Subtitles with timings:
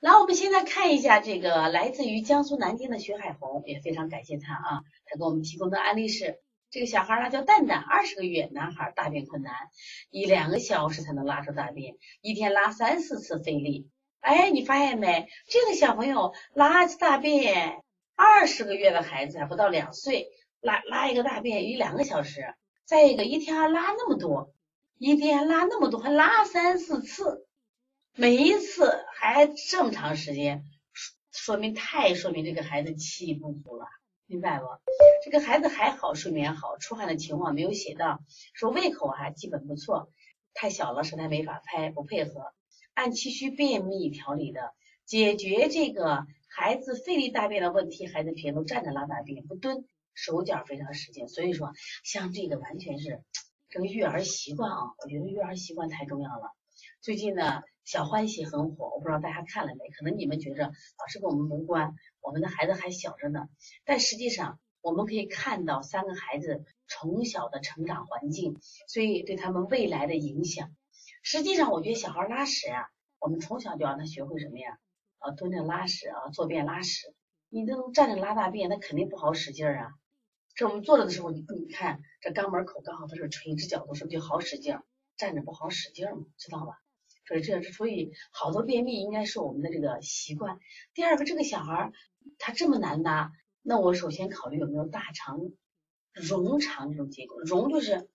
[0.00, 6.40] 来，我们现在看一下这个来自于江苏南京的徐海红，也非常感谢他啊，他给我们提供的案例是，
[6.70, 9.52] 这个小孩儿他叫蛋蛋，二十个月男孩，大便困难，
[10.08, 13.90] 一两个小时才能拉出大便，一天拉三四次费力。
[14.20, 15.28] 哎，你发现没？
[15.46, 17.82] 这个小朋友拉一次大便，
[18.16, 20.28] 二十个月的孩子还不到两岁，
[20.62, 22.54] 拉拉一个大便一两个小时，
[22.86, 24.54] 再一个一天还拉那么多，
[24.96, 27.46] 一天拉那么多，还拉三四次。
[28.16, 30.64] 每一次还这么长时间，
[31.32, 33.86] 说明太说明这个孩子气不足了，
[34.26, 34.66] 明白不？
[35.24, 38.20] 这个孩子还好，睡眠好，出汗的情况没有写到，
[38.52, 40.10] 说胃口还基本不错，
[40.54, 42.52] 太小了舌苔没法拍，不配合，
[42.94, 44.74] 按气虚便秘调理的，
[45.06, 51.72] 解决这个孩子费力大便的问题，孩子平时都站着拉大便，不蹲，手脚非常使劲，所以说
[52.02, 53.22] 像这个完全是
[53.70, 56.52] 这个育儿习惯啊，我觉得育儿习惯太重要了。
[57.00, 57.62] 最近呢。
[57.90, 59.88] 小欢喜很火，我不知道大家看了没？
[59.88, 63.48] 可能你们觉着老师跟我们无关，我们的孩子还小着呢。
[63.84, 70.70] 但实际上，我们可以看到三个孩子从小的成长环境，所以对他们未来的影响。
[71.24, 72.86] 实际上，我觉得小孩拉屎呀，
[73.18, 74.78] 我们从小就让他学会什么呀？
[75.18, 77.12] 啊，蹲着拉屎啊，坐便拉屎。
[77.48, 79.88] 你都站着拉大便，那肯定不好使劲儿啊。
[80.54, 84.84] 这我们坐着的时候，你你看这肛门口刚好它是垂直角度，是不是就好使劲儿？
[85.16, 86.80] 站着不好使劲嘛，知道吧？
[87.30, 90.58] 所以这所以好多便秘应该是我们的这个习惯。
[90.94, 91.92] 第二个，这个小孩
[92.38, 93.30] 他这么难拉，
[93.62, 95.38] 那我首先考虑有没有大肠
[96.16, 97.40] 痈肠这种结构。
[97.44, 98.08] 痈就是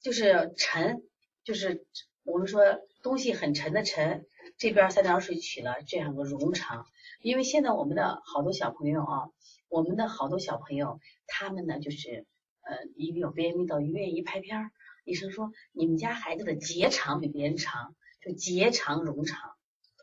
[0.00, 1.04] 就是沉，
[1.44, 1.86] 就是
[2.24, 2.62] 我们说
[3.04, 6.84] 东西很沉的沉，这边三点水取了这样个痈肠。
[7.22, 9.28] 因为现在我们的好多小朋友啊，
[9.68, 10.98] 我们的好多小朋友
[11.28, 12.26] 他们呢就是
[12.62, 14.70] 呃因为有便秘到医院一拍片儿，
[15.04, 17.94] 医生说你们家孩子的结肠比别人长。
[18.20, 19.50] 就结肠容肠，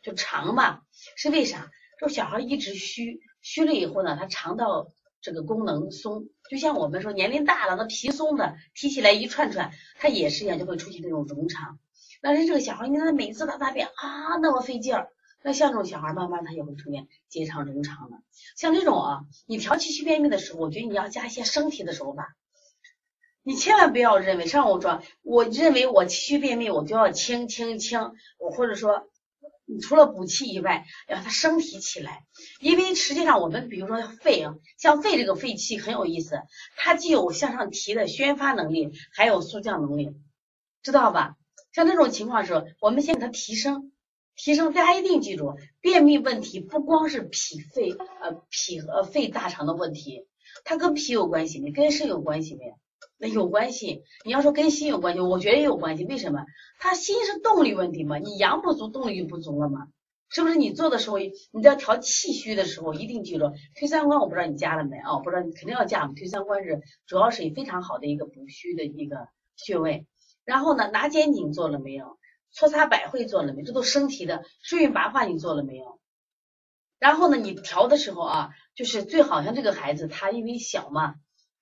[0.03, 0.81] 就肠嘛，
[1.16, 1.69] 是为啥？
[1.99, 4.88] 就小孩一直虚，虚了以后呢，他肠道
[5.21, 11.80] 这个功能松，就像我们说年龄大了，那皮松的，提起来一串串，他也是一样，就会出现这种容肠。
[12.21, 15.09] 但是这个小孩，你看他每次大大便啊那么费劲儿，
[15.43, 18.17] 那像这种小孩，慢慢他也会出现结肠容肠的。
[18.58, 22.36] 像这种啊，你调气虚便秘的时候，我觉得你要加一些生提的手法。
[23.48, 28.00] 你千万不要认为，上我说，我认为我气虚便秘，我就要清清清，
[28.39, 29.08] 我或者说，
[29.66, 32.26] 你除了补气以外，让它升提起来。
[32.60, 36.42] 因为实际上我们比如说肺啊，像肺这个肺气很有意思，
[36.76, 40.16] 它既有向上提的宣发能力，还有速降能力，
[40.82, 41.36] 知道吧？
[41.72, 43.92] 像这种情况时候，我们先给它提升，
[44.36, 44.73] 提升。
[44.73, 50.26] 大家一定记住，便秘问题不光是脾肺呃脾和肺大肠的问题，
[50.64, 51.70] 它跟脾有关系没？
[51.70, 52.73] 跟肾有关系没？
[53.17, 56.04] 那有关系，你要说跟心有关系，我觉得也有关系。
[56.06, 56.45] 为什么？
[56.80, 59.88] 他心是动力问题嘛，你阳不足，动力就不足了嘛，
[60.30, 60.56] 是不是？
[60.56, 64.20] 你做的时候，你在调气虚的时候，一定记住推三关。
[64.20, 65.17] 我不知道你加了没啊？
[65.20, 66.14] 不知道你肯定要加嘛。
[66.14, 70.05] 推三关是主要是以非常好的一个补虚的一个穴位。
[70.44, 72.17] 然后呢，拿肩颈做了没有？
[72.52, 73.64] 搓擦百会做了没？
[73.64, 74.44] 这都升提的。
[74.61, 76.00] 顺运八卦你做了没有？
[77.00, 81.16] 然后呢，你调的时候啊，就是最好像这个孩子他因为小嘛。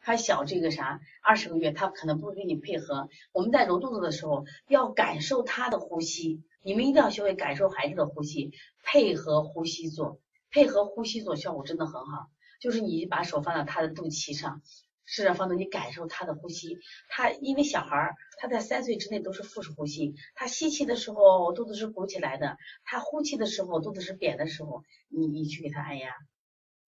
[0.06, 3.08] 他小这个啥，二十个月，他可能不会跟你配合。
[3.32, 8.52] 我们在揉肚子的时候，要感受他的呼吸，你们一定要学会感受孩子的呼吸，
[8.84, 10.20] 配合呼吸做，
[10.52, 12.28] 配合呼吸做，效果真的很好。
[12.60, 14.62] 就是你把手放到他的肚脐上，
[15.06, 16.80] 试着放到你感受他的呼吸。
[17.08, 26.10] 他因为小孩儿，他在三岁之内都是腹式呼吸，他吸气的时候肚子是鼓起来的，他呼气的时候肚子是扁的时候，你你去给他按压，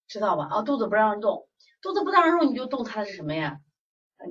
[0.07, 0.47] 知道吧？
[0.49, 1.47] 啊，肚子不让动。
[1.81, 3.59] 肚子不让动，你就动它的是什么呀？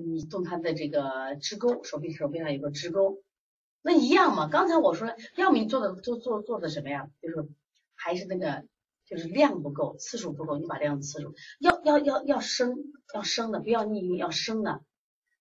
[0.02, 3.22] 你动它的这个支沟，手臂手臂上有个支沟，
[3.82, 4.48] 那一样嘛。
[4.48, 7.08] 刚才我说，要么你做的做做做的什么呀？
[7.20, 7.48] 就是
[7.94, 8.64] 还是那个，
[9.06, 12.76] 就是量不够，次数不够，你把量次数要要要要升，
[13.14, 14.80] 要升的，不要逆运，要升的。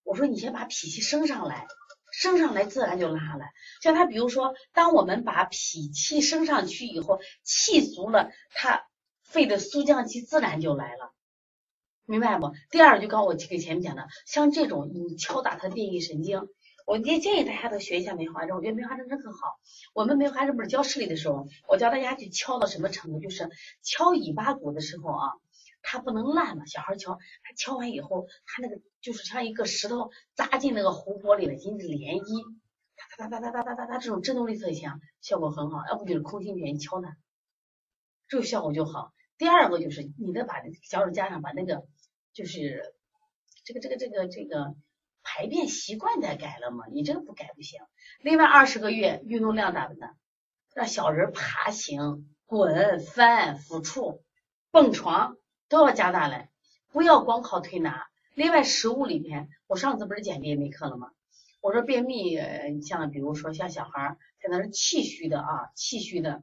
[0.04, 1.66] 我说你先把脾气升上来，
[2.12, 3.46] 升上来自然就拉了。
[3.82, 8.86] 像他，比如说，当我们把脾气升上去以后，气足了，他
[9.34, 11.12] 肺的速降气自然就来了。
[12.06, 12.52] 明白不？
[12.70, 16.50] 第二就刚我给前面讲的，像这种你敲打他的便意神经，
[16.86, 18.56] 我也建议大家都学一下梅花针。
[18.56, 19.40] 我觉得梅花针真很好。
[19.94, 23.20] 我们梅花针不是教视力的时候，我教大家去敲到什么程度？
[23.22, 23.50] 就是
[23.82, 25.32] 敲尾巴骨的时候啊，
[25.82, 26.66] 它不能烂了。
[26.68, 32.56] 小孩敲，他敲完以后，他那个就是像一个石头扎进那个湖泊里了，引起涟漪，
[33.18, 35.80] 哒哒哒哒哒哒哒哒，这种震动力特强，效果很好。
[35.90, 37.16] 要不就是空心拳敲它，
[38.28, 39.14] 这个效果就好。
[39.38, 41.86] 第二个就是你得把小手加上，把那个
[42.34, 42.94] 就是
[43.64, 44.76] 这个这个这个这个
[45.24, 47.82] 排便习惯得改了嘛，你这个不改不行。
[48.22, 50.16] 另外二十个月运动量大不大？
[50.74, 54.24] 让小人爬行，滚、翻、俯触、
[54.72, 55.38] 蹦床
[55.70, 56.50] 都要加大来，
[56.92, 58.08] 不要光靠推拿。
[58.34, 61.12] 另外，食物里面，我上次不是讲便秘课了吗？
[61.62, 62.36] 我说便秘，
[62.82, 66.42] 像比如说像小孩儿，可能是气虚的啊，气虚的。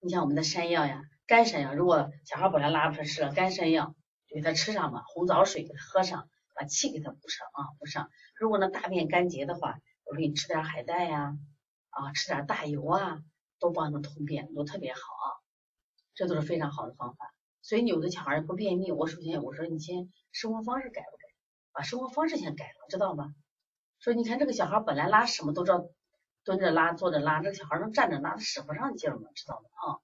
[0.00, 3.94] 你像我们的山药呀，干山药，如果小孩本来拉不出来，吃了干山药，
[4.28, 8.10] 就给他吃上嘛，红枣水给他喝上，把气给他补上啊，补上。
[8.36, 11.36] 如果呢大便干结的话，我说你吃点海带呀，
[11.90, 13.18] 啊，吃点大油啊，
[13.58, 15.26] 都帮他通便，都特别好啊，
[16.14, 17.34] 这都是非常好的方法。
[17.60, 21.24] 所以有的小孩不便秘，我首先我说你先生活方式改不改，
[21.72, 23.34] 把生活方式先改了，知道吧？
[23.98, 25.88] 说你看这个小孩本来拉什么都知道
[26.44, 29.68] 蹲着拉坐着拉，这个小孩能站着拉，他使不上劲儿嘛，知道吗？
[29.72, 29.98] 啊，